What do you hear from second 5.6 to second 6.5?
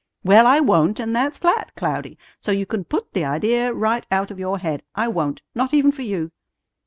even for you.